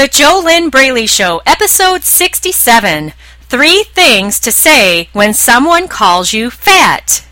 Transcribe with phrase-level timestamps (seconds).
[0.00, 3.12] The JoLynn Braley Show, episode 67.
[3.42, 7.22] Three things to say when someone calls you fat.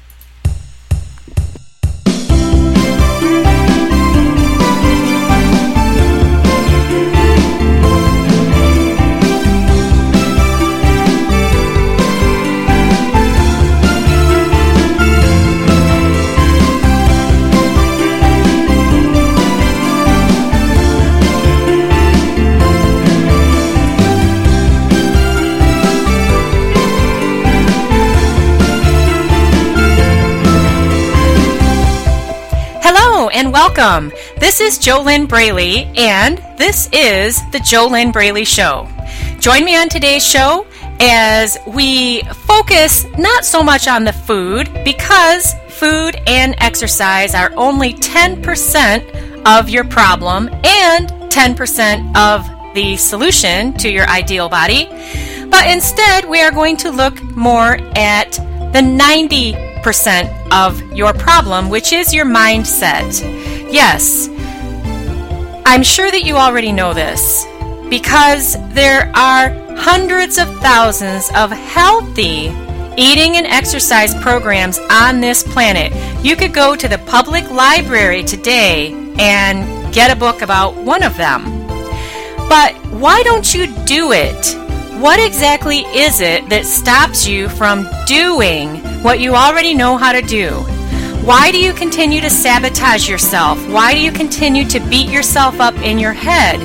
[33.48, 34.12] And welcome.
[34.38, 38.86] This is JoLynn Braley, and this is the JoLynn Braley Show.
[39.40, 40.66] Join me on today's show
[41.00, 47.94] as we focus not so much on the food because food and exercise are only
[47.94, 54.86] 10% of your problem and 10% of the solution to your ideal body.
[55.48, 58.38] But instead, we are going to look more at
[58.72, 63.20] the 90% of your problem, which is your mindset.
[63.72, 64.28] Yes,
[65.66, 67.46] I'm sure that you already know this
[67.88, 72.48] because there are hundreds of thousands of healthy
[72.98, 75.92] eating and exercise programs on this planet.
[76.24, 81.16] You could go to the public library today and get a book about one of
[81.16, 81.44] them.
[82.48, 84.67] But why don't you do it?
[84.98, 90.20] What exactly is it that stops you from doing what you already know how to
[90.20, 90.50] do?
[91.24, 93.64] Why do you continue to sabotage yourself?
[93.68, 96.58] Why do you continue to beat yourself up in your head?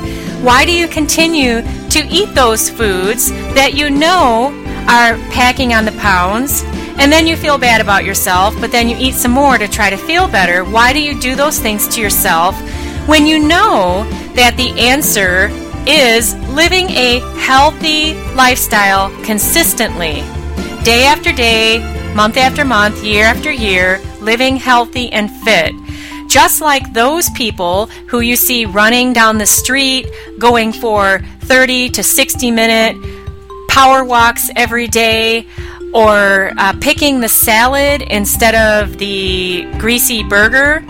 [0.44, 4.48] Why do you continue to eat those foods that you know
[4.88, 6.64] are packing on the pounds?
[6.98, 9.92] And then you feel bad about yourself, but then you eat some more to try
[9.92, 10.64] to feel better.
[10.64, 12.60] Why do you do those things to yourself
[13.08, 15.50] when you know that the answer
[15.88, 20.22] is living a healthy lifestyle consistently,
[20.84, 21.80] day after day,
[22.14, 25.74] month after month, year after year, living healthy and fit.
[26.28, 30.08] Just like those people who you see running down the street,
[30.40, 32.96] going for 30 to 60 minute
[33.68, 35.48] power walks every day,
[35.94, 40.84] or uh, picking the salad instead of the greasy burger.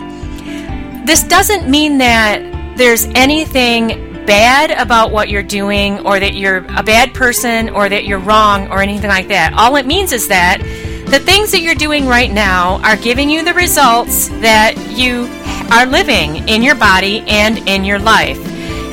[1.04, 6.82] This doesn't mean that there's anything bad about what you're doing or that you're a
[6.82, 9.52] bad person or that you're wrong or anything like that.
[9.54, 10.58] All it means is that
[11.06, 15.28] the things that you're doing right now are giving you the results that you
[15.72, 18.38] are living in your body and in your life.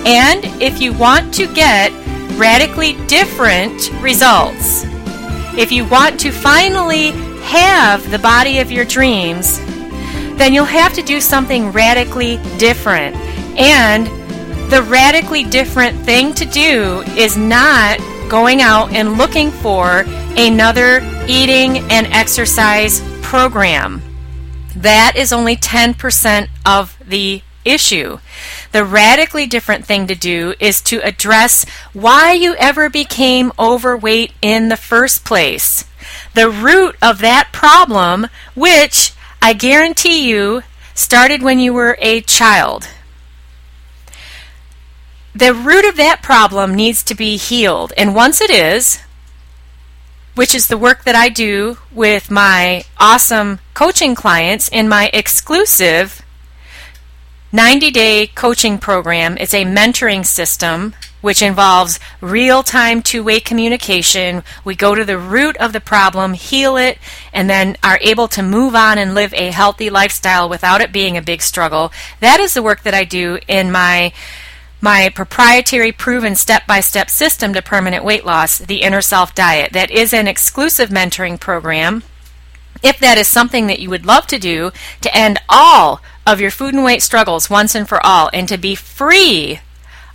[0.06, 1.92] And if you want to get
[2.38, 4.84] radically different results,
[5.58, 7.12] if you want to finally
[7.44, 9.60] have the body of your dreams,
[10.38, 13.16] then you'll have to do something radically different.
[13.58, 14.08] And
[14.72, 18.00] the radically different thing to do is not
[18.30, 20.06] going out and looking for
[20.38, 24.02] another eating and exercise program.
[24.78, 28.20] That is only 10% of the issue.
[28.72, 34.70] The radically different thing to do is to address why you ever became overweight in
[34.70, 35.84] the first place.
[36.34, 39.12] The root of that problem, which
[39.42, 40.62] I guarantee you
[40.94, 42.88] started when you were a child
[45.34, 47.94] the root of that problem needs to be healed.
[47.96, 49.00] And once it is,
[50.36, 56.22] which is the work that I do with my awesome coaching clients in my exclusive
[57.52, 64.44] 90 day coaching program, it's a mentoring system which involves real time two way communication.
[64.64, 66.98] We go to the root of the problem, heal it,
[67.32, 71.16] and then are able to move on and live a healthy lifestyle without it being
[71.18, 71.92] a big struggle.
[72.20, 74.14] That is the work that I do in my
[74.82, 79.74] my proprietary proven step by step system to permanent weight loss, the Inner Self Diet.
[79.74, 82.04] That is an exclusive mentoring program.
[82.82, 84.72] If that is something that you would love to do
[85.02, 88.58] to end all of your food and weight struggles once and for all and to
[88.58, 89.60] be free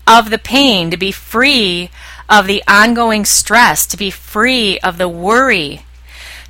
[0.06, 1.90] of the pain, to be free
[2.28, 5.84] of the ongoing stress, to be free of the worry,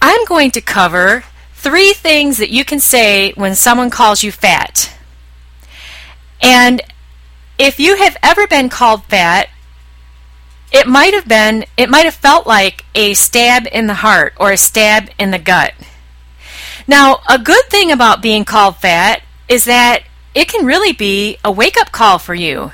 [0.00, 4.92] I'm going to cover three things that you can say when someone calls you fat.
[6.40, 6.80] And
[7.58, 9.48] if you have ever been called fat,
[10.72, 14.50] it might have been, it might have felt like a stab in the heart or
[14.50, 15.72] a stab in the gut.
[16.86, 20.02] Now, a good thing about being called fat is that
[20.34, 22.72] it can really be a wake up call for you.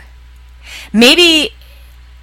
[0.93, 1.50] Maybe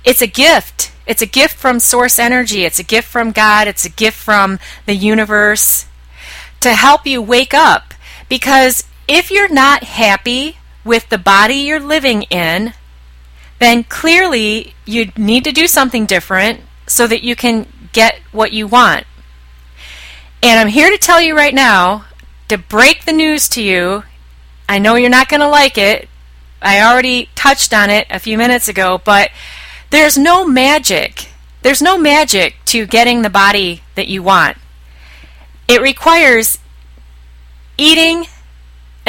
[0.03, 0.91] it's a gift.
[1.07, 2.65] It's a gift from source energy.
[2.65, 3.67] It's a gift from God.
[3.67, 5.87] It's a gift from the universe
[6.59, 7.93] to help you wake up.
[8.27, 12.73] Because if you're not happy with the body you're living in,
[13.59, 18.67] then clearly you need to do something different so that you can get what you
[18.67, 19.05] want.
[20.41, 22.05] And I'm here to tell you right now
[22.47, 24.03] to break the news to you.
[24.67, 26.07] I know you're not going to like it.
[26.61, 29.31] I already touched on it a few minutes ago, but
[29.89, 31.27] there's no magic.
[31.61, 34.57] There's no magic to getting the body that you want.
[35.67, 36.59] It requires
[37.77, 38.25] eating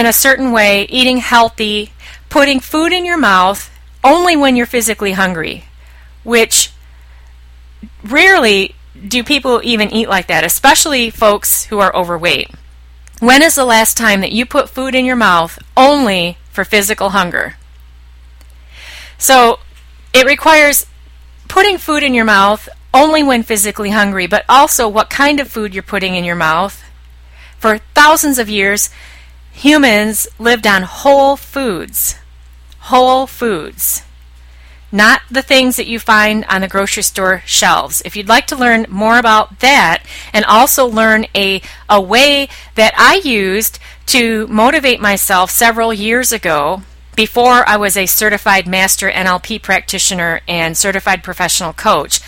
[0.00, 1.92] in a certain way, eating healthy,
[2.30, 3.70] putting food in your mouth
[4.02, 5.64] only when you're physically hungry,
[6.24, 6.72] which
[8.02, 8.74] rarely
[9.06, 12.50] do people even eat like that, especially folks who are overweight.
[13.18, 17.10] When is the last time that you put food in your mouth only for physical
[17.10, 17.56] hunger?
[19.18, 19.58] So
[20.14, 20.86] it requires
[21.46, 25.74] putting food in your mouth only when physically hungry, but also what kind of food
[25.74, 26.82] you're putting in your mouth.
[27.58, 28.88] For thousands of years,
[29.60, 32.16] humans lived on whole foods.
[32.80, 34.02] Whole foods
[34.92, 38.02] not the things that you find on the grocery store shelves.
[38.04, 40.02] If you'd like to learn more about that
[40.32, 46.82] and also learn a, a way that I used to motivate myself several years ago,
[47.14, 52.20] before I was a certified master NLP practitioner and certified professional coach,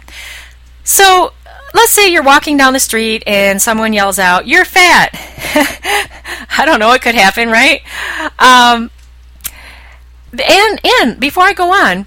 [0.83, 1.33] So
[1.73, 5.09] let's say you're walking down the street and someone yells out, "You're fat."
[6.57, 7.81] I don't know; it could happen, right?
[8.39, 8.91] Um,
[10.31, 12.05] and and before I go on,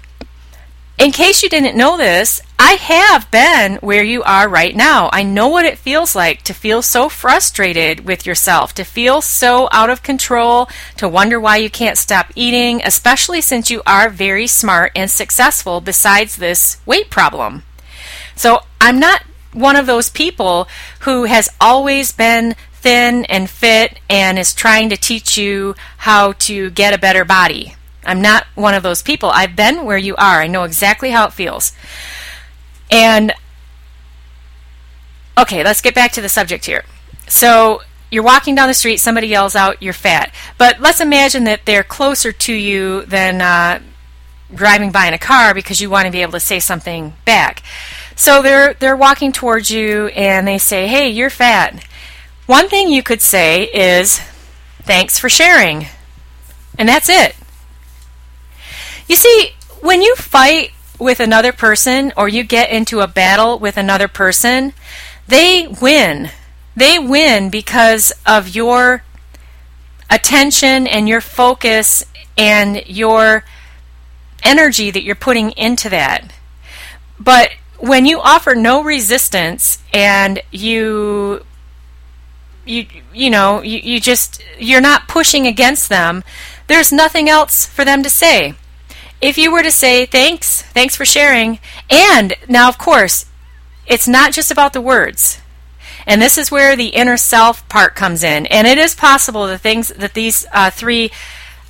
[1.01, 5.09] in case you didn't know this, I have been where you are right now.
[5.11, 9.67] I know what it feels like to feel so frustrated with yourself, to feel so
[9.71, 14.45] out of control, to wonder why you can't stop eating, especially since you are very
[14.45, 17.63] smart and successful besides this weight problem.
[18.35, 20.67] So I'm not one of those people
[20.99, 26.69] who has always been thin and fit and is trying to teach you how to
[26.69, 27.73] get a better body.
[28.03, 29.29] I'm not one of those people.
[29.29, 30.41] I've been where you are.
[30.41, 31.73] I know exactly how it feels.
[32.89, 33.33] And
[35.37, 36.83] okay, let's get back to the subject here.
[37.27, 41.65] So you're walking down the street, somebody yells out, "You're fat." But let's imagine that
[41.65, 43.79] they're closer to you than uh,
[44.53, 47.63] driving by in a car because you want to be able to say something back.
[48.15, 51.85] So they're they're walking towards you and they say, "Hey, you're fat."
[52.47, 54.19] One thing you could say is,
[54.83, 55.87] "Thanks for sharing,"
[56.77, 57.35] and that's it.
[59.11, 59.51] You see,
[59.81, 64.71] when you fight with another person or you get into a battle with another person,
[65.27, 66.29] they win.
[66.77, 69.03] They win because of your
[70.09, 72.05] attention and your focus
[72.37, 73.43] and your
[74.43, 76.31] energy that you're putting into that.
[77.19, 77.49] But
[77.79, 81.43] when you offer no resistance and you
[82.65, 86.23] you you know you, you just you're not pushing against them
[86.67, 88.53] there's nothing else for them to say
[89.21, 91.59] if you were to say thanks thanks for sharing
[91.89, 93.25] and now of course
[93.85, 95.39] it's not just about the words
[96.07, 99.57] and this is where the inner self part comes in and it is possible the
[99.57, 101.11] things that these uh, three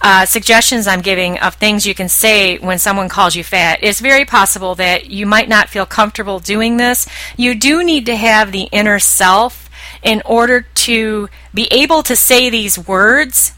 [0.02, 4.00] uh, suggestions I'm giving of things you can say when someone calls you fat, it's
[4.00, 7.08] very possible that you might not feel comfortable doing this.
[7.38, 9.70] You do need to have the inner self
[10.02, 13.54] in order to be able to say these words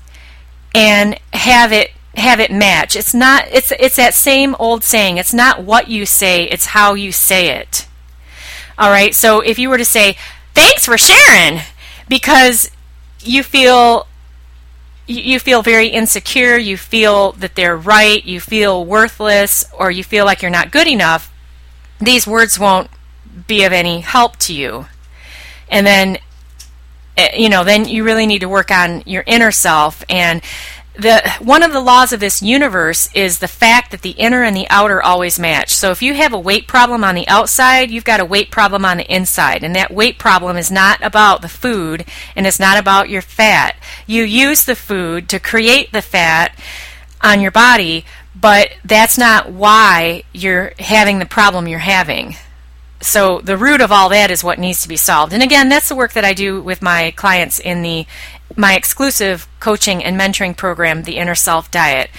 [0.75, 2.95] and have it have it match.
[2.95, 5.17] It's not it's it's that same old saying.
[5.17, 7.87] It's not what you say, it's how you say it.
[8.77, 9.13] All right?
[9.13, 10.17] So if you were to say,
[10.53, 11.61] "Thanks for sharing,"
[12.07, 12.69] because
[13.21, 14.07] you feel
[15.05, 20.25] you feel very insecure, you feel that they're right, you feel worthless, or you feel
[20.25, 21.31] like you're not good enough,
[21.99, 22.89] these words won't
[23.47, 24.85] be of any help to you.
[25.69, 26.19] And then,
[27.17, 30.41] eh, you know, then you really need to work on your inner self and
[30.95, 34.55] the one of the laws of this universe is the fact that the inner and
[34.55, 35.71] the outer always match.
[35.71, 38.85] So if you have a weight problem on the outside, you've got a weight problem
[38.85, 42.77] on the inside, and that weight problem is not about the food and it's not
[42.77, 43.75] about your fat.
[44.05, 46.57] You use the food to create the fat
[47.21, 52.35] on your body, but that's not why you're having the problem you're having.
[53.03, 55.33] So the root of all that is what needs to be solved.
[55.33, 58.05] And again, that's the work that I do with my clients in the
[58.55, 62.09] my exclusive coaching and mentoring program, the Inner Self Diet.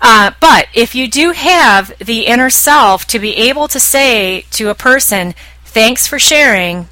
[0.00, 4.70] Uh, but if you do have the inner self to be able to say to
[4.70, 6.88] a person, thanks for sharing,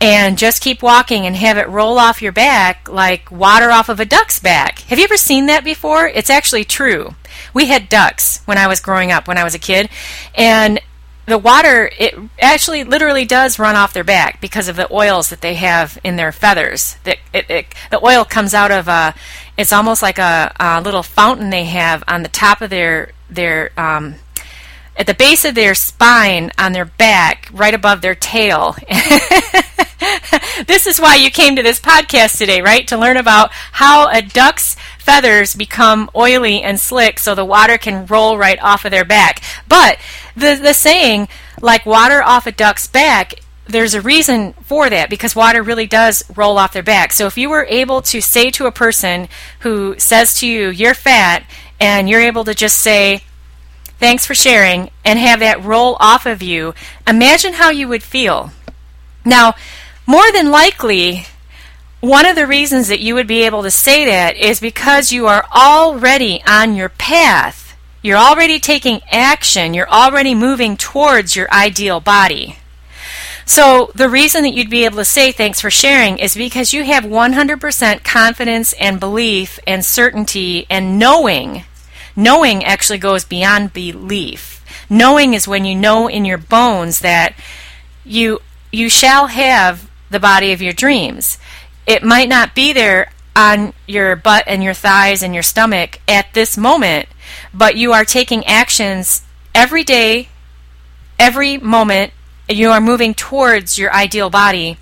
[0.00, 3.98] and just keep walking and have it roll off your back like water off of
[3.98, 4.80] a duck's back.
[4.80, 6.06] Have you ever seen that before?
[6.06, 7.14] It's actually true.
[7.52, 9.88] We had ducks when I was growing up, when I was a kid,
[10.34, 10.80] and
[11.26, 15.40] the water it actually literally does run off their back because of the oils that
[15.40, 16.96] they have in their feathers.
[17.04, 19.14] That it, it, the oil comes out of a
[19.56, 23.72] it's almost like a, a, little fountain they have on the top of their their
[23.78, 24.16] um,
[24.96, 28.76] at the base of their spine on their back, right above their tail.
[30.66, 32.88] this is why you came to this podcast today, right?
[32.88, 34.76] To learn about how a duck's
[35.06, 39.40] feathers become oily and slick so the water can roll right off of their back.
[39.68, 39.98] But
[40.34, 41.28] the, the saying,
[41.62, 43.34] like water off a duck's back,
[43.68, 47.12] there's a reason for that because water really does roll off their back.
[47.12, 49.28] So if you were able to say to a person
[49.60, 51.44] who says to you, you're fat,
[51.80, 53.20] and you're able to just say,
[54.00, 56.74] thanks for sharing, and have that roll off of you,
[57.06, 58.50] imagine how you would feel.
[59.24, 59.54] Now,
[60.04, 61.26] more than likely,
[62.00, 65.26] one of the reasons that you would be able to say that is because you
[65.26, 67.66] are already on your path
[68.06, 69.74] you're already taking action.
[69.74, 72.56] You're already moving towards your ideal body.
[73.44, 76.84] So, the reason that you'd be able to say thanks for sharing is because you
[76.84, 81.64] have 100% confidence and belief and certainty and knowing.
[82.14, 84.64] Knowing actually goes beyond belief.
[84.88, 87.34] Knowing is when you know in your bones that
[88.04, 91.38] you you shall have the body of your dreams.
[91.86, 96.32] It might not be there on your butt and your thighs and your stomach at
[96.32, 97.08] this moment,
[97.52, 99.22] but you are taking actions
[99.54, 100.28] every day,
[101.18, 102.12] every moment.
[102.48, 104.78] You are moving towards your ideal body.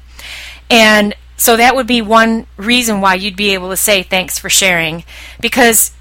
[0.71, 4.49] And so that would be one reason why you'd be able to say thanks for
[4.49, 5.05] sharing
[5.41, 5.93] because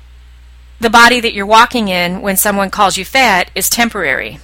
[0.79, 4.39] the body that you're walking in when someone calls you fat is temporary.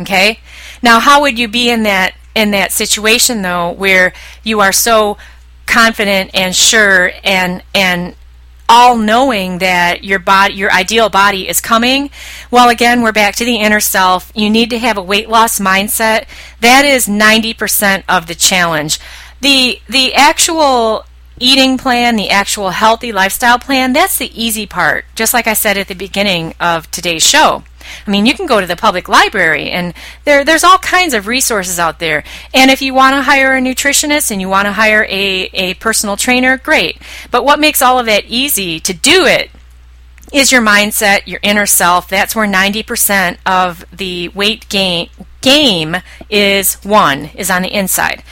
[0.00, 0.40] Okay?
[0.82, 4.12] Now how would you be in that in that situation though where
[4.42, 5.16] you are so
[5.66, 8.14] confident and sure and and
[8.68, 12.10] all knowing that your body your ideal body is coming.
[12.50, 14.32] Well again we're back to the inner self.
[14.34, 16.26] You need to have a weight loss mindset.
[16.60, 18.98] That is 90% of the challenge.
[19.40, 21.04] The the actual
[21.38, 25.76] eating plan the actual healthy lifestyle plan that's the easy part just like i said
[25.76, 27.62] at the beginning of today's show
[28.06, 31.26] I mean, you can go to the public library and there there's all kinds of
[31.26, 32.24] resources out there.
[32.52, 35.74] And if you want to hire a nutritionist and you want to hire a, a
[35.74, 37.00] personal trainer, great.
[37.30, 39.50] But what makes all of that easy to do it
[40.32, 42.08] is your mindset, your inner self.
[42.08, 45.08] That's where 90% of the weight gain
[45.40, 45.96] game
[46.28, 48.24] is won, is on the inside.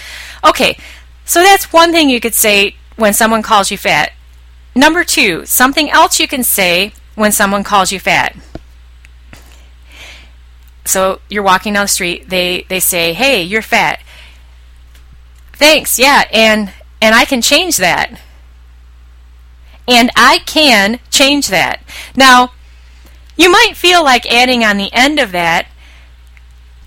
[0.44, 0.76] Okay,
[1.25, 4.12] so that's one thing you could say when someone calls you fat.
[4.74, 8.36] Number two, something else you can say when someone calls you fat.
[10.84, 14.00] So you're walking down the street they they say hey you're fat.
[15.52, 18.20] Thanks yeah and and i can change that.
[19.86, 21.80] And i can change that.
[22.16, 22.52] Now
[23.36, 25.66] you might feel like adding on the end of that,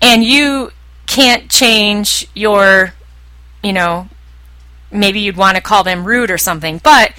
[0.00, 0.72] and you
[1.06, 2.94] can't change your,
[3.62, 4.08] you know,
[4.90, 7.12] maybe you'd want to call them rude or something, but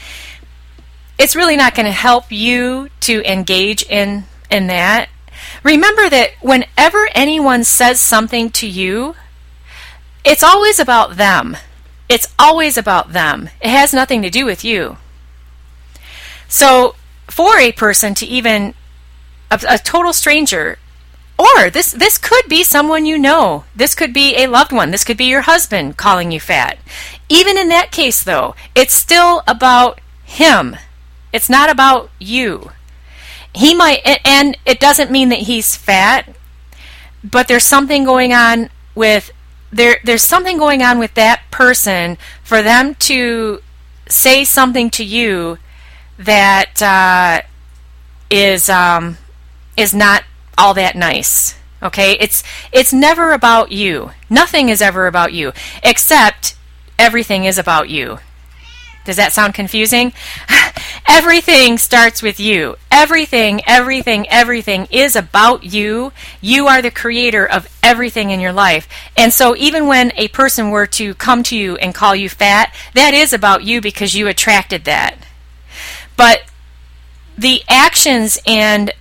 [1.17, 5.09] it's really not going to help you to engage in in that.
[5.63, 9.15] Remember that whenever anyone says something to you,
[10.23, 11.57] it's always about them.
[12.07, 13.49] It's always about them.
[13.61, 14.97] It has nothing to do with you.
[16.47, 16.95] So,
[17.27, 18.73] for a person to even
[19.51, 20.79] a, a total stranger
[21.37, 23.63] or this this could be someone you know.
[23.75, 24.91] This could be a loved one.
[24.91, 26.77] This could be your husband calling you fat.
[27.29, 30.75] Even in that case though, it's still about him.
[31.31, 32.71] It's not about you.
[33.53, 36.33] He might and it doesn't mean that he's fat,
[37.23, 39.31] but there's something going on with
[39.71, 43.61] there there's something going on with that person for them to
[44.07, 45.57] say something to you
[46.17, 47.41] that uh,
[48.29, 49.17] is um,
[49.77, 50.23] is not
[50.57, 51.55] all that nice.
[51.81, 52.17] Okay?
[52.19, 54.11] It's it's never about you.
[54.29, 56.55] Nothing is ever about you except
[56.99, 58.19] everything is about you.
[59.05, 60.13] Does that sound confusing?
[61.07, 62.75] everything starts with you.
[62.91, 66.11] Everything, everything, everything is about you.
[66.41, 68.87] You are the creator of everything in your life.
[69.17, 72.75] And so even when a person were to come to you and call you fat,
[72.93, 75.17] that is about you because you attracted that.
[76.15, 76.41] But
[77.37, 78.93] the actions and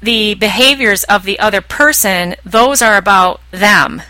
[0.00, 4.02] the behaviors of the other person, those are about them.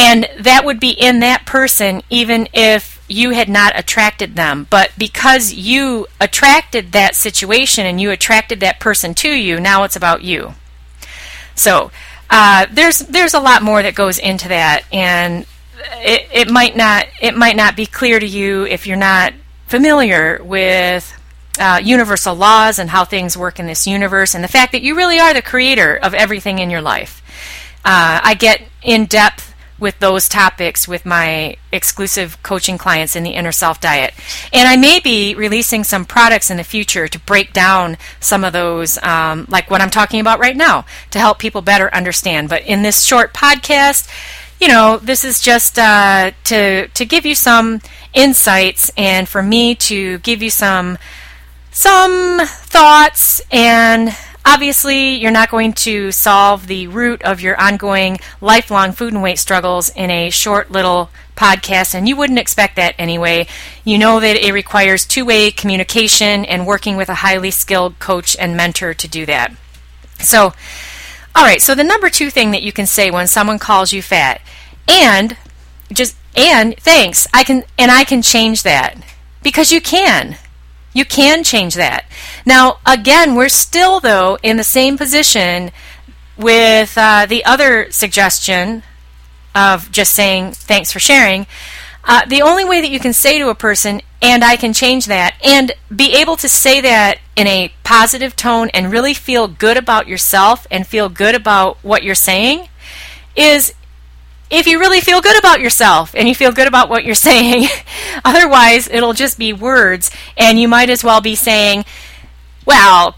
[0.00, 4.66] And that would be in that person even if you had not attracted them.
[4.70, 9.96] But because you attracted that situation and you attracted that person to you, now it's
[9.96, 10.54] about you.
[11.54, 11.90] So
[12.30, 15.44] uh, there's there's a lot more that goes into that, and
[15.98, 19.34] it, it might not it might not be clear to you if you're not
[19.66, 21.12] familiar with
[21.58, 24.94] uh, universal laws and how things work in this universe, and the fact that you
[24.96, 27.20] really are the creator of everything in your life.
[27.84, 29.49] Uh, I get in depth
[29.80, 34.14] with those topics with my exclusive coaching clients in the Inner Self Diet.
[34.52, 38.52] And I may be releasing some products in the future to break down some of
[38.52, 42.48] those, um, like what I'm talking about right now, to help people better understand.
[42.48, 44.08] But in this short podcast,
[44.60, 47.80] you know, this is just uh, to to give you some
[48.12, 50.98] insights and for me to give you some
[51.70, 54.14] some thoughts and
[54.50, 59.38] obviously you're not going to solve the root of your ongoing lifelong food and weight
[59.38, 63.46] struggles in a short little podcast and you wouldn't expect that anyway.
[63.84, 68.56] You know that it requires two-way communication and working with a highly skilled coach and
[68.56, 69.52] mentor to do that.
[70.18, 70.52] So
[71.34, 74.02] all right so the number two thing that you can say when someone calls you
[74.02, 74.40] fat
[74.88, 75.36] and
[75.92, 78.96] just and thanks i can and i can change that
[79.42, 80.36] because you can
[80.92, 82.04] you can change that.
[82.44, 85.70] Now, again, we're still, though, in the same position
[86.36, 88.82] with uh, the other suggestion
[89.54, 91.46] of just saying thanks for sharing.
[92.04, 95.06] Uh, the only way that you can say to a person, and I can change
[95.06, 99.76] that, and be able to say that in a positive tone and really feel good
[99.76, 102.68] about yourself and feel good about what you're saying,
[103.36, 103.74] is
[104.50, 107.68] if you really feel good about yourself and you feel good about what you're saying.
[108.24, 111.84] Otherwise, it'll just be words, and you might as well be saying,
[112.66, 113.16] "Well,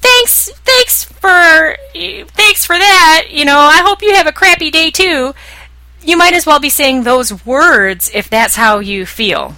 [0.00, 3.28] thanks, thanks for, thanks for that.
[3.30, 5.34] You know, I hope you have a crappy day too."
[6.02, 9.56] You might as well be saying those words if that's how you feel.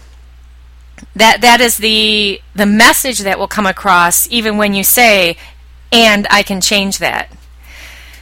[1.14, 5.37] That that is the the message that will come across even when you say,
[5.92, 7.31] "And I can change that."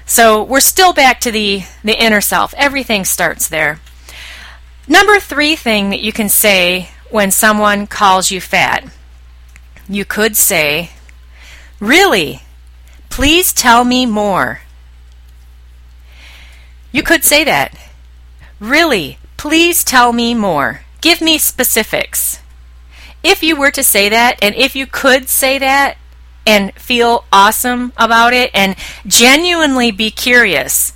[0.06, 2.54] So we're still back to the, the inner self.
[2.56, 3.80] Everything starts there.
[4.88, 8.88] Number three thing that you can say when someone calls you fat.
[9.88, 10.90] You could say,
[11.80, 12.42] Really?
[13.10, 14.60] Please tell me more.
[16.92, 17.76] You could say that.
[18.60, 19.18] Really?
[19.36, 20.82] Please tell me more.
[21.00, 22.40] Give me specifics.
[23.22, 25.98] If you were to say that, and if you could say that,
[26.46, 30.92] and feel awesome about it and genuinely be curious.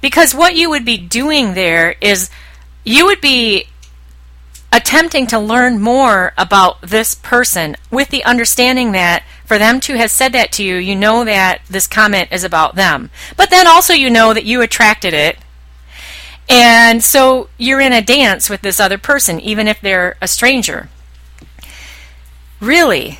[0.00, 2.30] Because what you would be doing there is
[2.84, 3.66] you would be
[4.72, 10.10] attempting to learn more about this person with the understanding that for them to have
[10.10, 13.10] said that to you, you know that this comment is about them.
[13.36, 15.36] But then also you know that you attracted it.
[16.48, 20.88] And so you're in a dance with this other person, even if they're a stranger.
[22.60, 23.18] Really,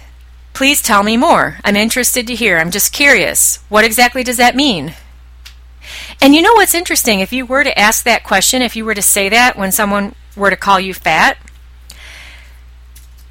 [0.52, 1.58] Please tell me more.
[1.64, 2.58] I'm interested to hear.
[2.58, 3.58] I'm just curious.
[3.68, 4.94] What exactly does that mean?
[6.20, 7.20] And you know what's interesting?
[7.20, 10.14] If you were to ask that question, if you were to say that when someone
[10.36, 11.38] were to call you fat,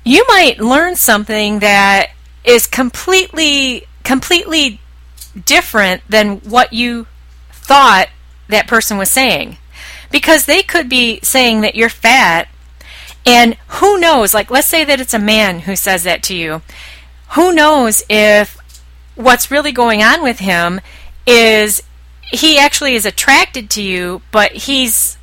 [0.03, 2.11] you might learn something that
[2.43, 4.81] is completely completely
[5.45, 7.07] different than what you
[7.51, 8.09] thought
[8.49, 9.57] that person was saying.
[10.11, 12.49] Because they could be saying that you're fat,
[13.25, 16.61] and who knows, like, let's say that it's a man who says that to you.
[17.33, 18.57] Who knows if
[19.15, 20.81] what's really going on with him
[21.25, 21.81] is
[22.31, 25.17] he actually is attracted to you, but he's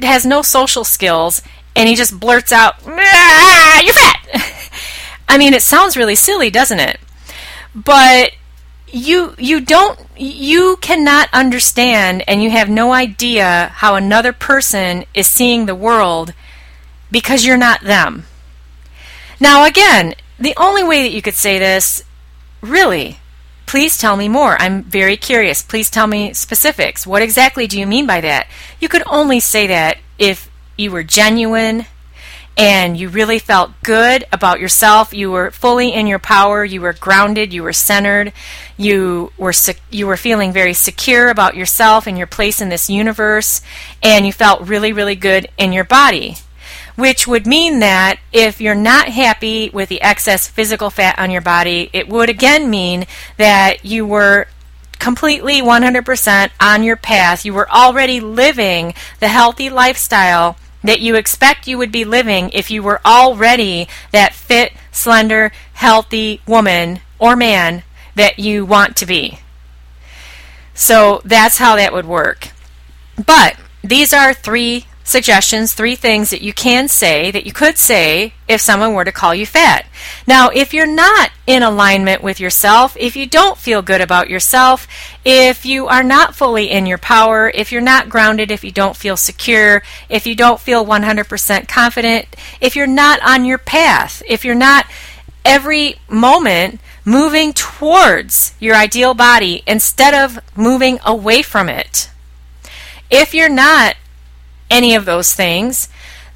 [0.00, 1.42] has no social skills,
[1.74, 4.18] and he just blurts out, ah, "You're fat."
[5.28, 7.00] I mean, it sounds really silly, doesn't it?
[7.74, 8.32] But
[8.88, 15.26] you you don't you cannot understand and you have no idea how another person is
[15.26, 16.34] seeing the world
[17.10, 18.24] because you're not them.
[19.40, 22.02] Now again, the only way that you could say this
[22.60, 23.18] really
[23.72, 24.60] please tell me more.
[24.60, 25.62] I'm very curious.
[25.62, 27.06] Please tell me specifics.
[27.06, 28.46] What exactly do you mean by that?
[28.80, 31.86] You could only say that if you were genuine
[32.54, 36.92] and you really felt good about yourself, you were fully in your power, you were
[36.92, 38.34] grounded, you were centered,
[38.76, 39.54] you were
[39.90, 43.62] you were feeling very secure about yourself and your place in this universe,
[44.02, 46.36] and you felt really really good in your body.
[47.02, 51.40] Which would mean that if you're not happy with the excess physical fat on your
[51.40, 53.06] body, it would again mean
[53.38, 54.46] that you were
[55.00, 57.44] completely 100% on your path.
[57.44, 62.70] You were already living the healthy lifestyle that you expect you would be living if
[62.70, 67.82] you were already that fit, slender, healthy woman or man
[68.14, 69.40] that you want to be.
[70.72, 72.50] So that's how that would work.
[73.16, 78.34] But these are three suggestions, three things that you can say that you could say
[78.48, 79.86] if someone were to call you fat.
[80.26, 84.86] Now, if you're not in alignment with yourself, if you don't feel good about yourself,
[85.24, 88.96] if you are not fully in your power, if you're not grounded, if you don't
[88.96, 92.26] feel secure, if you don't feel 100% confident,
[92.60, 94.86] if you're not on your path, if you're not
[95.44, 102.08] every moment moving towards your ideal body instead of moving away from it.
[103.10, 103.96] If you're not
[104.72, 105.88] any of those things,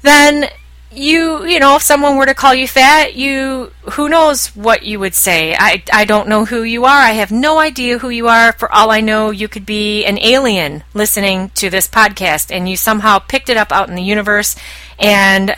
[0.03, 0.45] then
[0.89, 4.99] you you know if someone were to call you fat you who knows what you
[4.99, 5.53] would say.
[5.53, 7.01] I i don't know who you are.
[7.01, 8.53] I have no idea who you are.
[8.53, 12.77] For all i know you could be an alien listening to this podcast and you
[12.77, 14.55] somehow picked it up out in the universe
[14.97, 15.55] and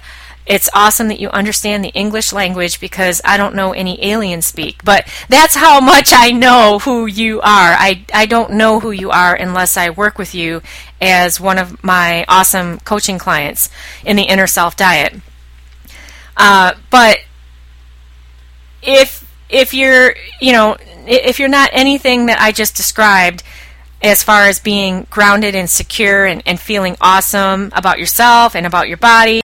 [0.49, 4.83] it's awesome that you understand the English language because I don't know any alien speak.
[4.83, 7.43] But that's how much I know who you are.
[7.77, 10.63] I, I don't know who you are unless I work with you
[10.99, 13.69] as one of my awesome coaching clients
[14.03, 15.13] in the inner self diet.
[16.35, 17.19] Uh, but
[18.81, 23.43] if if you're you know if you're not anything that I just described
[24.01, 28.87] as far as being grounded and secure and, and feeling awesome about yourself and about
[28.87, 29.41] your body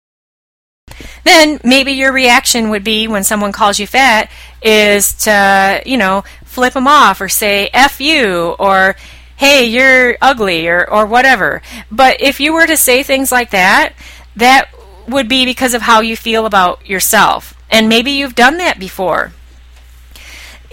[1.24, 4.30] then maybe your reaction would be when someone calls you fat
[4.62, 8.96] is to, you know, flip them off or say F you or
[9.36, 11.62] hey, you're ugly or, or whatever.
[11.92, 13.94] But if you were to say things like that,
[14.34, 14.68] that
[15.06, 17.54] would be because of how you feel about yourself.
[17.70, 19.32] And maybe you've done that before.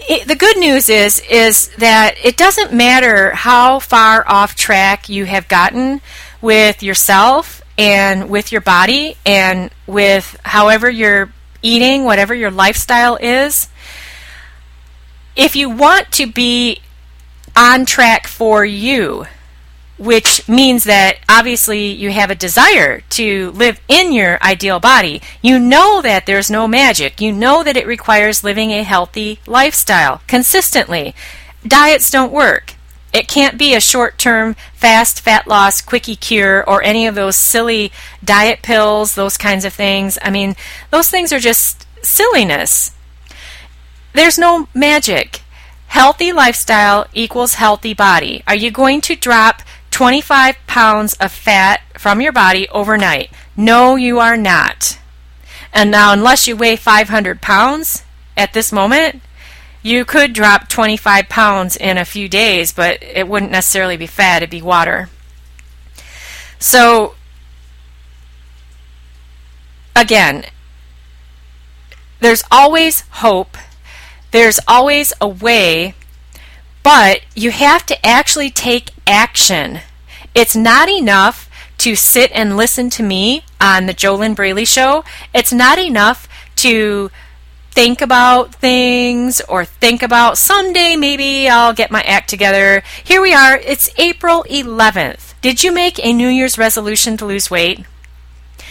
[0.08, 5.26] It, the good news is is that it doesn't matter how far off track you
[5.26, 6.00] have gotten
[6.40, 11.30] with yourself and with your body and with however you're
[11.62, 13.68] eating, whatever your lifestyle is,
[15.34, 16.80] if you want to be
[17.54, 19.26] on track for you,
[19.98, 25.22] which means that obviously you have a desire to live in your ideal body.
[25.40, 27.20] You know that there's no magic.
[27.20, 31.14] You know that it requires living a healthy lifestyle consistently.
[31.66, 32.75] Diets don't work.
[33.16, 37.34] It can't be a short term fast fat loss quickie cure or any of those
[37.34, 37.90] silly
[38.22, 40.18] diet pills, those kinds of things.
[40.20, 40.54] I mean,
[40.90, 42.90] those things are just silliness.
[44.12, 45.40] There's no magic.
[45.86, 48.42] Healthy lifestyle equals healthy body.
[48.46, 53.30] Are you going to drop 25 pounds of fat from your body overnight?
[53.56, 54.98] No, you are not.
[55.72, 58.04] And now, unless you weigh 500 pounds
[58.36, 59.22] at this moment,
[59.86, 64.38] you could drop 25 pounds in a few days, but it wouldn't necessarily be fat,
[64.38, 65.08] it'd be water.
[66.58, 67.14] So,
[69.94, 70.46] again,
[72.18, 73.56] there's always hope,
[74.32, 75.94] there's always a way,
[76.82, 79.82] but you have to actually take action.
[80.34, 85.04] It's not enough to sit and listen to me on the JoLynn Braley Show.
[85.32, 87.12] It's not enough to
[87.76, 92.82] think about things or think about someday maybe I'll get my act together.
[93.04, 93.58] Here we are.
[93.58, 95.34] It's April 11th.
[95.42, 97.84] Did you make a New Year's resolution to lose weight?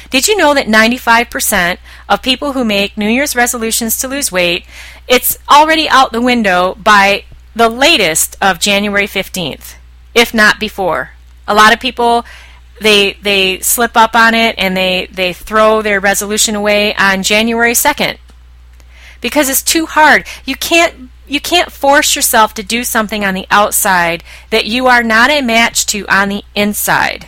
[0.10, 1.78] Did you know that 95%
[2.10, 4.66] of people who make New Year's resolutions to lose weight,
[5.08, 9.76] it's already out the window by the latest of January 15th,
[10.16, 11.12] if not before.
[11.48, 12.26] A lot of people
[12.82, 17.72] they they slip up on it and they they throw their resolution away on January
[17.74, 18.18] 2nd
[19.26, 20.24] because it's too hard.
[20.46, 25.02] You can't you can't force yourself to do something on the outside that you are
[25.02, 27.28] not a match to on the inside.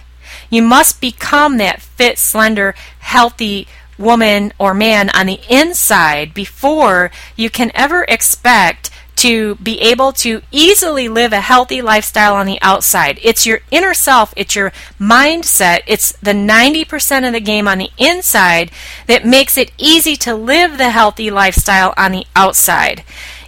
[0.51, 7.49] You must become that fit, slender, healthy woman or man on the inside before you
[7.49, 13.19] can ever expect to be able to easily live a healthy lifestyle on the outside.
[13.23, 17.89] It's your inner self, it's your mindset, it's the 90% of the game on the
[17.97, 18.71] inside
[19.07, 23.03] that makes it easy to live the healthy lifestyle on the outside.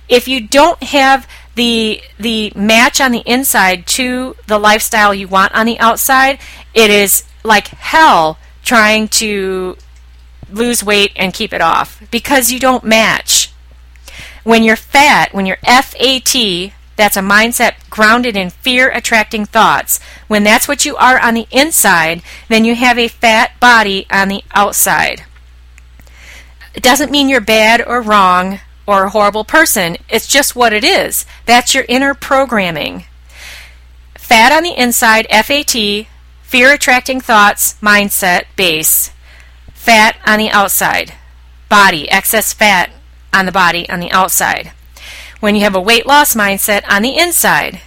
[0.08, 5.53] If you don't have the the match on the inside to the lifestyle you want
[5.53, 6.39] on the outside,
[6.73, 9.77] it is like hell trying to
[10.51, 13.51] lose weight and keep it off because you don't match.
[14.43, 19.99] When you're fat, when you're FAT, that's a mindset grounded in fear attracting thoughts.
[20.28, 24.28] When that's what you are on the inside, then you have a fat body on
[24.28, 25.23] the outside.
[26.73, 29.97] It doesn't mean you're bad or wrong or a horrible person.
[30.10, 31.25] It's just what it is.
[31.45, 33.06] That's your inner programming.
[34.15, 36.08] Fat on the inside, FAT,
[36.43, 39.12] fear attracting thoughts, mindset, base.
[39.73, 41.13] Fat on the outside,
[41.69, 42.91] body, excess fat
[43.34, 44.72] on the body on the outside.
[45.39, 47.82] When you have a weight loss mindset on the inside,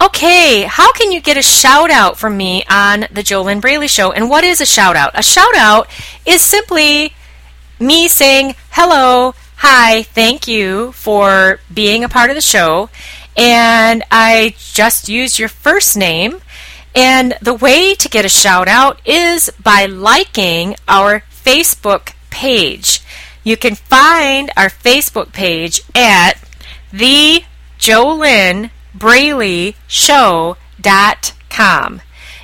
[0.00, 4.10] Okay, how can you get a shout out from me on the JoLynn Braley Show?
[4.10, 5.12] And what is a shout out?
[5.14, 5.88] A shout out
[6.26, 7.14] is simply
[7.78, 12.90] me saying hello, hi, thank you for being a part of the show,
[13.36, 16.40] and I just used your first name.
[16.94, 23.00] And the way to get a shout out is by liking our Facebook page.
[23.44, 26.34] You can find our Facebook page at
[26.92, 27.44] the
[28.94, 30.52] Braley Show.com.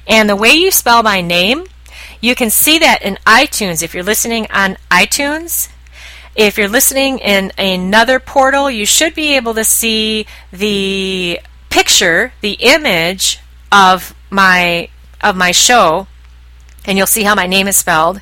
[0.06, 1.66] And the way you spell my name,
[2.20, 3.82] you can see that in iTunes.
[3.82, 5.68] If you're listening on iTunes,
[6.34, 12.56] if you're listening in another portal, you should be able to see the picture, the
[12.60, 14.88] image of my
[15.20, 16.06] of my show,
[16.84, 18.20] and you'll see how my name is spelled.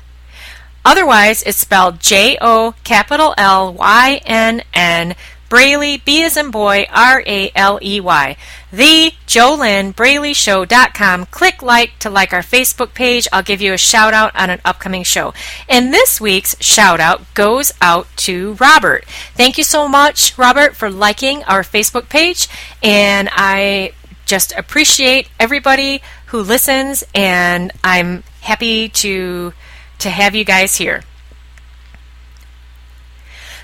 [0.87, 5.15] Otherwise, it's spelled J O capital L Y N N
[5.49, 8.37] Braley, B as in boy, R A L E Y.
[8.71, 11.25] The JoLynn Braley Show.com.
[11.25, 13.27] Click like to like our Facebook page.
[13.33, 15.33] I'll give you a shout out on an upcoming show.
[15.67, 19.03] And this week's shout out goes out to Robert.
[19.35, 22.47] Thank you so much, Robert, for liking our Facebook page.
[22.81, 23.91] And I
[24.25, 29.51] just appreciate everybody who listens, and I'm happy to
[29.99, 31.03] to have you guys here.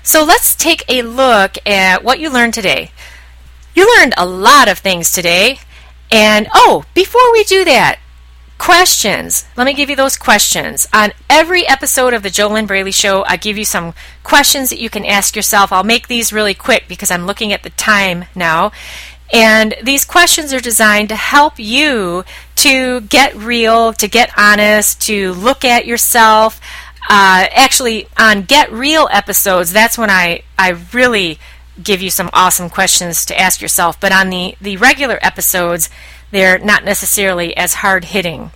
[0.02, 2.90] So let's take a look at what you learned today.
[3.74, 5.60] You learned a lot of things today.
[6.10, 7.98] And oh, before we do that,
[8.58, 9.46] questions.
[9.56, 10.86] Let me give you those questions.
[10.92, 14.90] On every episode of the JoLynn Braley Show, I give you some questions that you
[14.90, 15.72] can ask yourself.
[15.72, 18.72] I'll make these really quick because I'm looking at the time now.
[19.34, 25.32] And these questions are designed to help you to get real, to get honest, to
[25.32, 26.60] look at yourself.
[27.10, 31.40] Uh, actually, on Get Real episodes, that's when I, I really
[31.82, 33.98] give you some awesome questions to ask yourself.
[33.98, 35.90] But on the, the regular episodes,
[36.30, 38.52] they're not necessarily as hard hitting.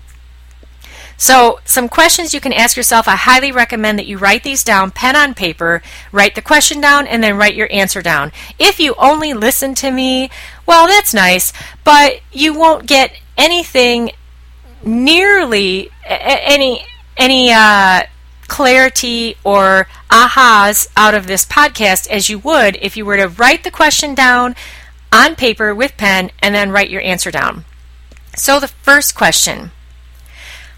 [1.20, 3.09] So, some questions you can ask yourself.
[3.09, 7.09] I highly recommend that you write these down, pen on paper, write the question down,
[7.09, 8.31] and then write your answer down.
[8.57, 10.31] If you only listen to me,
[10.64, 11.52] well, that's nice,
[11.83, 14.12] but you won't get anything
[14.85, 18.02] nearly any any uh,
[18.46, 23.64] clarity or ahas out of this podcast as you would if you were to write
[23.64, 24.54] the question down
[25.12, 27.64] on paper with pen and then write your answer down.
[28.37, 29.72] So, the first question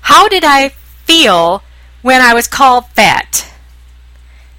[0.03, 1.63] How did I feel
[2.03, 3.51] when I was called fat?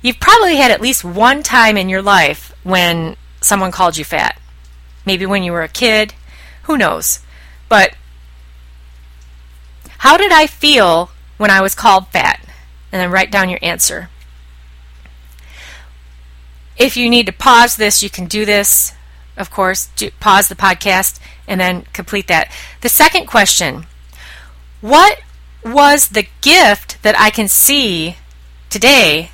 [0.01, 4.39] You've probably had at least one time in your life when someone called you fat.
[5.05, 6.13] Maybe when you were a kid,
[6.63, 7.19] who knows?
[7.69, 7.95] But
[9.99, 12.39] how did I feel when I was called fat?
[12.91, 14.09] And then write down your answer.
[16.77, 18.93] If you need to pause this, you can do this.
[19.37, 22.51] Of course, do, pause the podcast and then complete that.
[22.81, 23.85] The second question
[24.81, 25.21] What
[25.63, 28.17] was the gift that I can see
[28.69, 29.31] today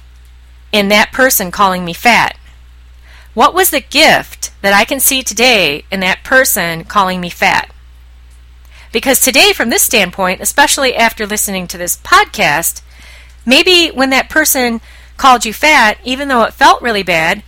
[0.72, 2.38] in that person calling me fat?
[3.34, 7.72] What was the gift that I can see today in that person calling me fat?
[8.92, 12.82] Because today, from this standpoint, especially after listening to this podcast,
[13.46, 14.82] maybe when that person
[15.18, 17.44] called you fat, even though it felt really bad,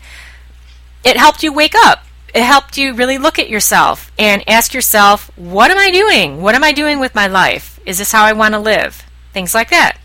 [1.04, 5.32] it helped you wake up it helped you really look at yourself and ask yourself,
[5.38, 6.42] what am I doing?
[6.42, 7.79] What am I doing with my life?
[7.90, 9.04] Is this how I want to live?
[9.34, 9.98] Things like that.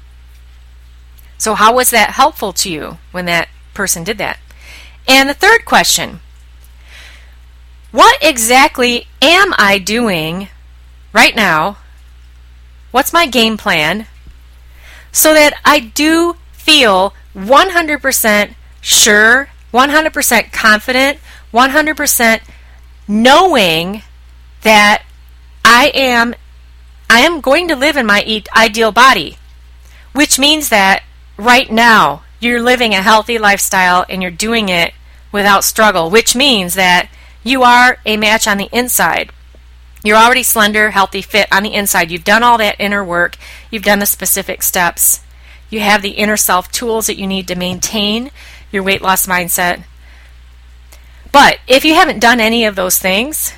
[1.36, 4.38] So, how was that helpful to you when that person did that?
[5.06, 6.20] And the third question
[7.90, 10.48] What exactly am I doing
[11.12, 11.76] right now?
[12.90, 14.06] What's my game plan
[15.12, 21.18] so that I do feel 100% sure, 100% confident
[21.52, 22.40] 100%
[23.06, 24.02] knowing
[24.62, 25.04] that
[25.64, 26.34] I am
[27.08, 29.38] I am going to live in my ideal body,
[30.12, 31.04] which means that
[31.36, 34.94] right now you're living a healthy lifestyle and you're doing it
[35.32, 37.08] without struggle, which means that
[37.42, 39.30] you are a match on the inside.
[40.02, 42.10] You're already slender, healthy, fit on the inside.
[42.10, 43.36] You've done all that inner work.
[43.70, 45.20] You've done the specific steps.
[45.70, 48.30] You have the inner self tools that you need to maintain
[48.70, 49.84] your weight loss mindset
[51.34, 53.52] but if you haven't done any of those things,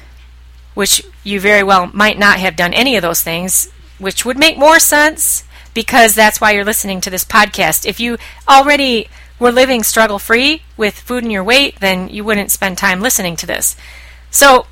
[0.77, 4.59] which you very well might not have done any of those things, which would make
[4.59, 7.87] more sense because that's why you're listening to this podcast.
[7.87, 9.09] If you already
[9.39, 13.37] were living struggle free with food and your weight, then you wouldn't spend time listening
[13.37, 13.75] to this.
[14.31, 14.67] So,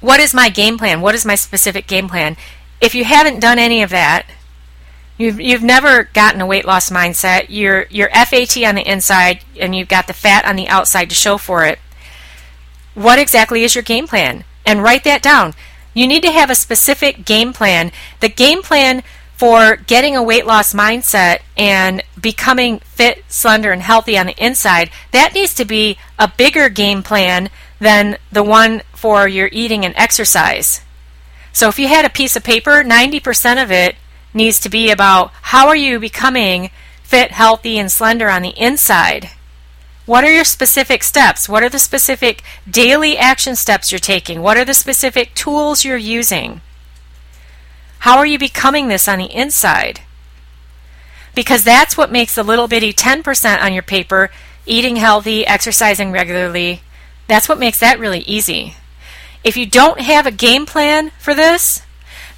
[0.00, 1.00] what is my game plan?
[1.00, 2.36] What is my specific game plan?
[2.80, 4.26] If you haven't done any of that,
[5.16, 7.46] You've, you've never gotten a weight loss mindset.
[7.48, 11.14] You're, you're FAT on the inside and you've got the fat on the outside to
[11.14, 11.78] show for it.
[12.94, 14.44] What exactly is your game plan?
[14.66, 15.54] And write that down.
[15.92, 17.92] You need to have a specific game plan.
[18.20, 19.02] The game plan
[19.36, 24.90] for getting a weight loss mindset and becoming fit, slender, and healthy on the inside,
[25.10, 27.50] that needs to be a bigger game plan
[27.80, 30.80] than the one for your eating and exercise.
[31.52, 33.96] So if you had a piece of paper, 90% of it
[34.32, 36.70] needs to be about how are you becoming
[37.02, 39.30] fit, healthy, and slender on the inside.
[40.06, 41.48] What are your specific steps?
[41.48, 44.42] What are the specific daily action steps you're taking?
[44.42, 46.60] What are the specific tools you're using?
[48.00, 50.00] How are you becoming this on the inside?
[51.34, 54.30] Because that's what makes the little bitty 10% on your paper,
[54.66, 56.82] eating healthy, exercising regularly,
[57.26, 58.74] that's what makes that really easy.
[59.42, 61.82] If you don't have a game plan for this,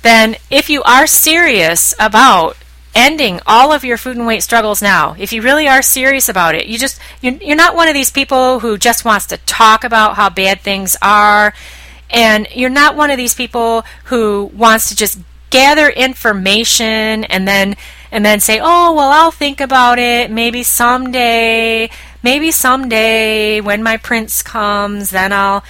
[0.03, 2.57] then if you are serious about
[2.97, 6.55] ending all of your food and weight struggles now, if you really are serious about
[6.55, 10.17] it, you just you're not one of these people who just wants to talk about
[10.17, 11.53] how bad things are,
[12.11, 15.21] and you're not one of these people who wants to just
[15.51, 17.77] gather information and then
[18.11, 20.31] and then say, "Oh, well, I'll think about it.
[20.31, 21.91] Maybe someday,
[22.23, 25.63] maybe someday when my prince comes, then I'll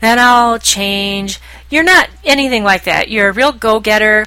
[0.00, 1.38] then I'll change."
[1.70, 3.08] You're not anything like that.
[3.08, 4.26] You're a real go getter.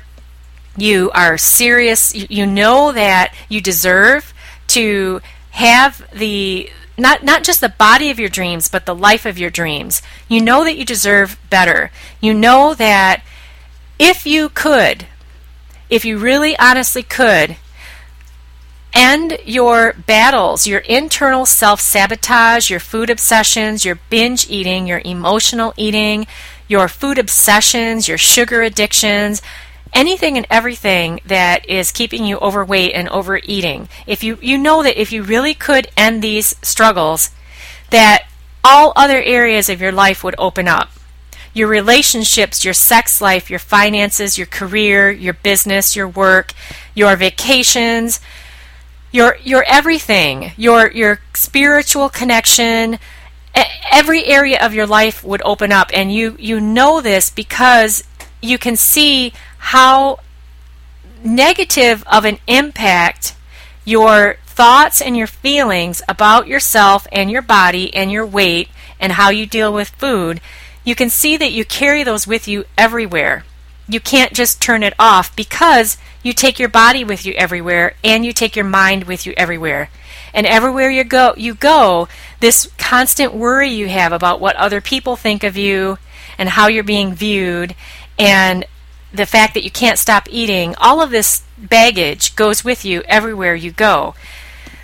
[0.78, 2.14] You are serious.
[2.14, 4.34] You know that you deserve
[4.68, 5.22] to
[5.52, 9.50] have the not not just the body of your dreams, but the life of your
[9.50, 10.02] dreams.
[10.28, 11.92] You know that you deserve better.
[12.20, 13.24] You know that
[13.98, 15.06] if you could
[15.90, 17.58] if you really honestly could,
[18.94, 25.74] end your battles, your internal self sabotage, your food obsessions, your binge eating, your emotional
[25.78, 26.26] eating,
[26.68, 29.42] your food obsessions, your sugar addictions,
[29.96, 33.90] anything and everything that is keeping you overweight and overeating.
[34.06, 37.32] If you you know that if you really could end these struggles,
[37.90, 38.28] that
[38.64, 40.90] all other areas of your life would open up.
[41.54, 46.52] Your relationships, your sex life, your finances, your career, your business, your work,
[46.94, 48.20] your vacations,
[49.12, 53.00] your your everything, your your spiritual connection,
[53.90, 58.04] every area of your life would open up and you you know this because
[58.42, 59.32] you can see
[59.66, 60.20] how
[61.24, 63.36] negative of an impact
[63.84, 69.32] your thoughts and your feelings about yourself and your body and your weight and how
[69.32, 70.40] you deal with food,
[70.84, 73.44] you can see that you carry those with you everywhere.
[73.90, 78.24] You can't just turn it off because you take your body with you everywhere and
[78.24, 79.90] you take your mind with you everywhere.
[80.32, 82.08] And everywhere you go, you go,
[82.40, 85.98] this constant worry you have about what other people think of you
[86.38, 87.74] and how you're being viewed
[88.20, 88.64] and
[89.16, 93.56] the fact that you can't stop eating, all of this baggage goes with you everywhere
[93.56, 94.16] you go.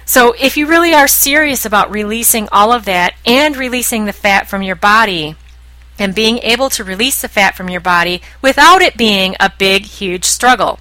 [0.05, 4.47] So, if you really are serious about releasing all of that and releasing the fat
[4.47, 5.36] from your body,
[6.01, 9.86] and being able to release the fat from your body without it being a big,
[9.86, 10.79] huge struggle,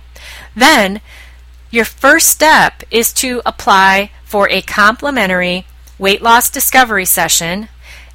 [0.57, 1.01] then
[1.71, 5.67] your first step is to apply for a complimentary
[5.99, 7.69] weight loss discovery session.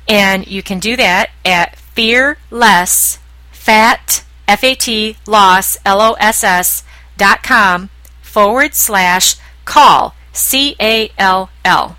[0.07, 3.19] And you can do that at fearless
[4.47, 6.83] fat, F-A-T, loss, L-O-S-S,
[7.17, 7.89] dot com
[8.21, 9.35] forward slash
[9.65, 10.15] call.
[10.35, 11.95] C A L L.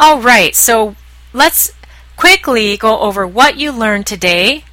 [0.00, 0.96] All right, so
[1.32, 1.72] let's
[2.16, 4.64] quickly go over what you learned today.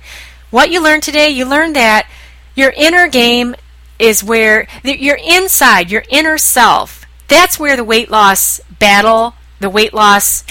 [0.52, 2.10] What you learned today, you learned that
[2.56, 3.56] your inner game
[4.00, 9.94] is where your inside, your inner self, that's where the weight loss battle, the weight
[9.94, 10.46] loss,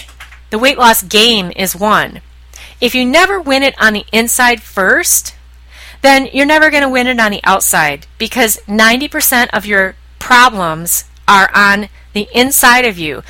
[0.51, 2.21] the weight loss game is won.
[2.81, 5.35] If you never win it on the inside first,
[6.03, 11.05] then you're never going to win it on the outside because 90% of your problems
[11.27, 13.23] are on the inside of you.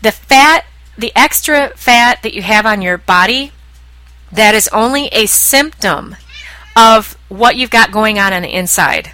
[0.00, 0.64] The fat,
[0.96, 3.52] the extra fat that you have on your body,
[4.32, 6.16] that is only a symptom
[6.74, 9.12] of what you've got going on on the inside.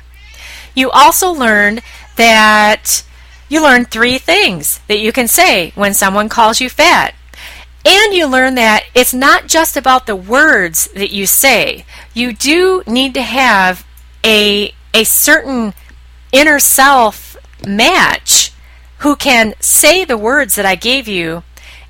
[0.75, 1.83] You also learned
[2.17, 3.03] that
[3.49, 7.15] you learn three things that you can say when someone calls you fat.
[7.85, 11.87] And you learn that it's not just about the words that you say.
[12.13, 13.87] You do need to have
[14.25, 15.75] a a certain
[16.33, 18.53] inner self match
[18.99, 21.45] who can say the words that I gave you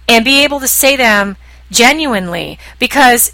[0.07, 1.36] and be able to say them
[1.70, 2.59] genuinely.
[2.78, 3.32] Because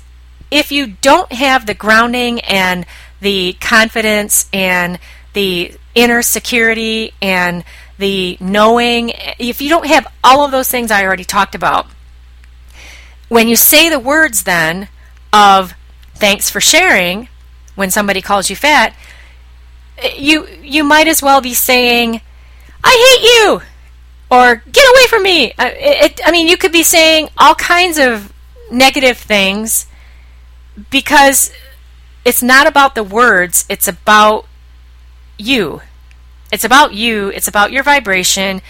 [0.50, 2.86] if you don't have the grounding and
[3.20, 4.98] the confidence and
[5.32, 7.64] the inner security and
[7.98, 11.86] the knowing, if you don't have all of those things I already talked about,
[13.28, 14.88] when you say the words then
[15.32, 15.74] of
[16.14, 17.28] thanks for sharing
[17.74, 18.94] when somebody calls you fat,
[20.16, 22.20] you you might as well be saying,
[22.82, 23.62] "I hate you,"
[24.30, 27.54] or "Get away from me." Uh, it, it, I mean, you could be saying all
[27.54, 28.32] kinds of
[28.70, 29.86] negative things
[30.90, 31.52] because
[32.24, 34.46] it's not about the words; it's about
[35.38, 35.82] you.
[36.52, 37.28] It's about you.
[37.28, 38.62] It's about your vibration.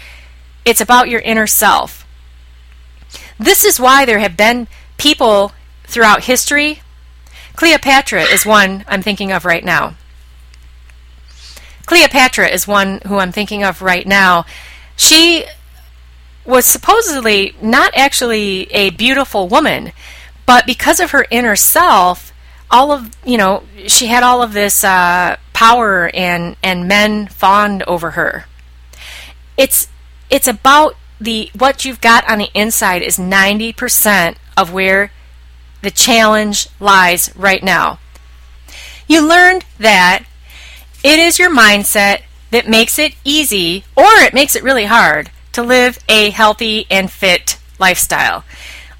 [0.63, 2.04] It's about your inner self.
[3.37, 4.67] This is why there have been
[4.97, 5.51] people
[5.83, 6.81] throughout history.
[7.55, 9.95] Cleopatra is one I'm thinking of right now.
[11.85, 14.45] Cleopatra is one who I'm thinking of right now.
[14.95, 15.45] She
[16.45, 19.91] was supposedly not actually a beautiful woman,
[20.45, 22.33] but because of her inner self,
[22.71, 27.83] all of you know, she had all of this uh, power and and men fawned
[27.83, 28.45] over her.
[29.57, 29.87] It's
[30.29, 35.11] it's about the what you've got on the inside is 90% of where
[35.81, 37.99] the challenge lies right now.
[39.07, 40.23] You learned that
[41.03, 45.61] it is your mindset that makes it easy, or it makes it really hard, to
[45.61, 48.43] live a healthy and fit lifestyle.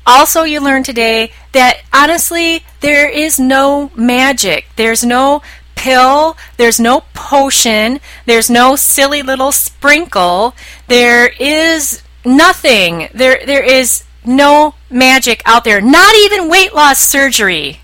[0.06, 4.66] Also, you learned today that honestly, there is no magic.
[4.76, 5.42] There's no
[5.76, 10.56] pill, there's no potion, there's no silly little sprinkle.
[10.88, 13.10] There is nothing.
[13.14, 15.82] There there is no magic out there.
[15.82, 17.80] Not even weight loss surgery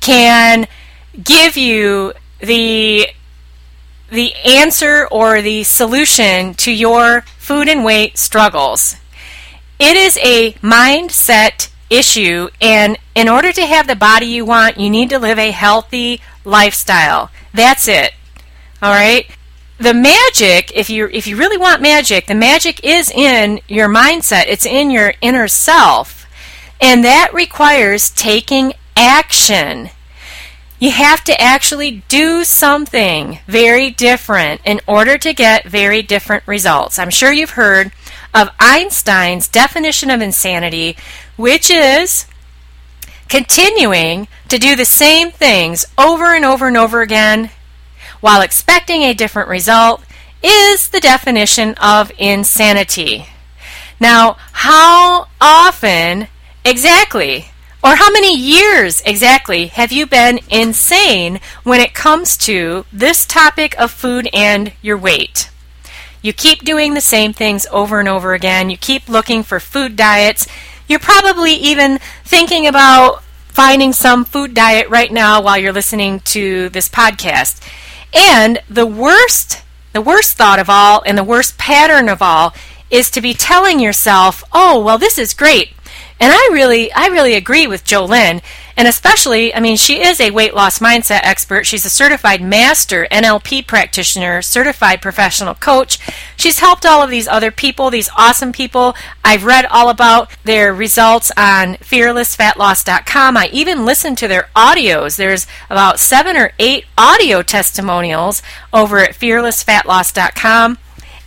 [0.00, 0.66] can
[1.22, 3.08] give you the
[4.10, 8.96] the answer or the solution to your food and weight struggles.
[9.78, 14.90] It is a mindset issue, and in order to have the body you want, you
[14.90, 17.30] need to live a healthy lifestyle.
[17.54, 18.12] That's it.
[18.82, 19.26] All right?
[19.80, 24.44] The magic, if you if you really want magic, the magic is in your mindset.
[24.46, 26.26] It's in your inner self.
[26.82, 29.88] And that requires taking action.
[30.78, 36.98] You have to actually do something very different in order to get very different results.
[36.98, 37.90] I'm sure you've heard
[38.34, 40.94] of Einstein's definition of insanity,
[41.36, 42.26] which is
[43.30, 47.50] continuing to do the same things over and over and over again
[48.20, 50.02] while expecting a different result
[50.42, 53.26] is the definition of insanity.
[53.98, 56.28] Now, how often
[56.64, 57.46] exactly
[57.82, 63.78] or how many years exactly have you been insane when it comes to this topic
[63.78, 65.50] of food and your weight?
[66.22, 68.68] You keep doing the same things over and over again.
[68.68, 70.46] You keep looking for food diets.
[70.86, 76.68] You're probably even thinking about finding some food diet right now while you're listening to
[76.70, 77.66] this podcast.
[78.12, 82.54] And the worst, the worst thought of all and the worst pattern of all
[82.90, 85.72] is to be telling yourself, "Oh, well this is great.
[86.20, 88.42] And I really, I really agree with Jolynn.
[88.76, 91.66] And especially, I mean, she is a weight loss mindset expert.
[91.66, 95.98] She's a certified master NLP practitioner, certified professional coach.
[96.36, 98.94] She's helped all of these other people, these awesome people.
[99.24, 103.36] I've read all about their results on fearlessfatloss.com.
[103.36, 105.16] I even listened to their audios.
[105.16, 108.42] There's about seven or eight audio testimonials
[108.72, 110.78] over at fearlessfatloss.com.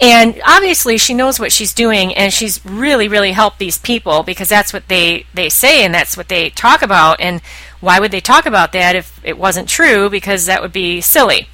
[0.04, 4.50] And obviously, she knows what she's doing, and she's really, really helped these people because
[4.50, 7.22] that's what they, they say and that's what they talk about.
[7.22, 7.40] And
[7.80, 10.10] why would they talk about that if it wasn't true?
[10.10, 11.48] Because that would be silly.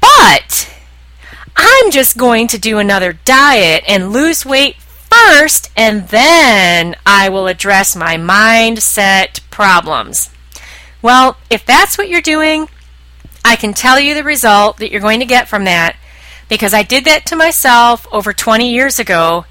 [0.00, 0.74] But
[1.54, 7.46] I'm just going to do another diet and lose weight first, and then I will
[7.46, 10.30] address my mindset problems.
[11.02, 12.70] Well, if that's what you're doing,
[13.44, 15.96] I can tell you the result that you're going to get from that
[16.50, 19.46] because I did that to myself over 20 years ago.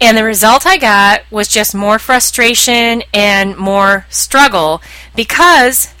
[0.00, 4.80] And the result I got was just more frustration and more struggle
[5.14, 5.94] because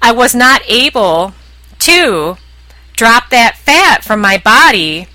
[0.00, 1.34] I was not able
[1.80, 2.38] to
[2.96, 5.06] drop that fat from my body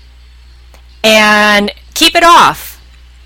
[1.02, 2.80] and keep it off.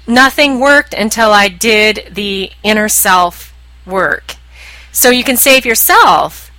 [0.06, 3.54] Nothing worked until I did the inner self
[3.84, 4.36] work.
[4.90, 6.50] So you can save yourself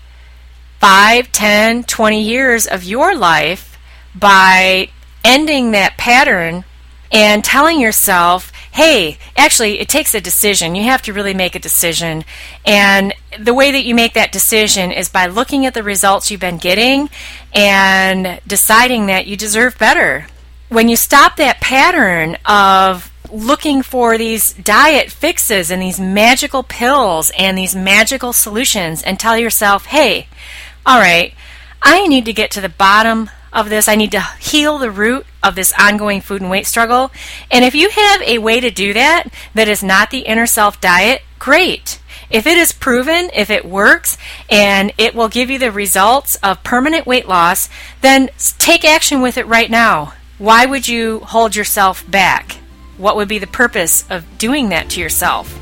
[0.79, 3.68] 5, 10, 20 years of your life
[4.15, 4.89] by
[5.23, 6.63] ending that pattern
[7.11, 10.75] and telling yourself, hey, actually, it takes a decision.
[10.75, 12.23] You have to really make a decision.
[12.65, 16.39] And the way that you make that decision is by looking at the results you've
[16.39, 17.09] been getting
[17.53, 20.27] and deciding that you deserve better.
[20.69, 27.31] When you stop that pattern of looking for these diet fixes and these magical pills
[27.37, 30.27] and these magical solutions and tell yourself, hey,
[30.85, 31.33] all right,
[31.81, 33.87] I need to get to the bottom of this.
[33.87, 37.11] I need to heal the root of this ongoing food and weight struggle.
[37.51, 40.79] And if you have a way to do that that is not the inner self
[40.81, 41.99] diet, great.
[42.29, 44.17] If it is proven, if it works,
[44.49, 47.69] and it will give you the results of permanent weight loss,
[48.01, 48.29] then
[48.59, 50.13] take action with it right now.
[50.37, 52.53] Why would you hold yourself back?
[52.97, 55.55] What would be the purpose of doing that to yourself?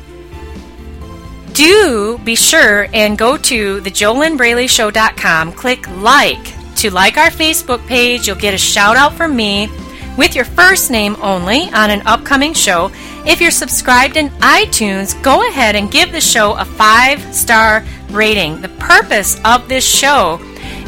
[1.52, 8.36] Do be sure and go to thejolynnbraleyshow.com, click like to like our Facebook page, you'll
[8.36, 9.68] get a shout out from me
[10.16, 12.90] with your first name only on an upcoming show.
[13.26, 18.60] If you're subscribed in iTunes, go ahead and give the show a five star rating.
[18.60, 20.38] The purpose of this show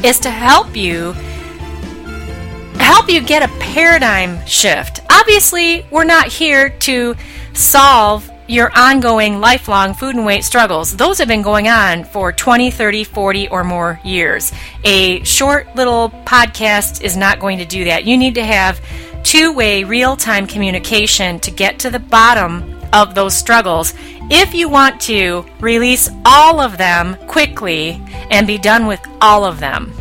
[0.05, 1.13] is to help you
[2.79, 5.01] help you get a paradigm shift.
[5.11, 7.17] Obviously, we're not here to
[7.53, 10.97] solve your ongoing lifelong food and weight struggles.
[10.97, 14.53] Those have been going on for 20, 30, 40 or more years.
[14.83, 18.05] A short little podcast is not going to do that.
[18.05, 18.81] You need to have
[19.23, 23.95] two way real time communication to get to the bottom of those struggles
[24.33, 29.61] if you want to release all of them quickly and be done with all of
[29.61, 29.93] them.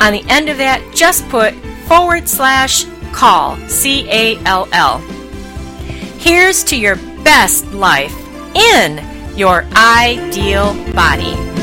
[0.01, 1.53] On the end of that, just put
[1.87, 4.99] forward slash call, C A L L.
[6.19, 8.15] Here's to your best life
[8.55, 9.01] in
[9.37, 11.60] your ideal body.